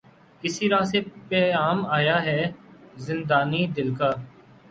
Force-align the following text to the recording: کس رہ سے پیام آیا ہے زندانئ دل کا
کس 0.43 0.55
رہ 0.71 0.83
سے 0.91 0.99
پیام 1.29 1.85
آیا 1.97 2.17
ہے 2.25 2.41
زندانئ 3.05 3.65
دل 3.77 3.89
کا 3.95 4.09